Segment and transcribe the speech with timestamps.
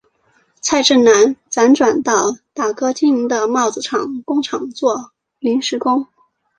[0.61, 3.81] 蔡振南辗转到大哥经营的帽子
[4.25, 6.07] 工厂做临时工。